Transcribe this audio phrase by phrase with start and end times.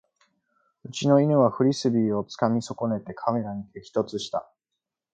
[0.83, 4.49] うちの犬はフリスビーをつかみ損ねてカメラに激突した